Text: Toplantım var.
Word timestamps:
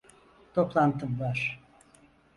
Toplantım 0.53 1.19
var. 1.19 1.61